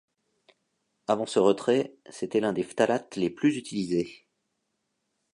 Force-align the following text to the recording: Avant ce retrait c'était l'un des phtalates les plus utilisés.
Avant 1.05 1.27
ce 1.27 1.37
retrait 1.37 1.93
c'était 2.09 2.39
l'un 2.39 2.53
des 2.53 2.63
phtalates 2.63 3.17
les 3.17 3.29
plus 3.29 3.55
utilisés. 3.55 4.25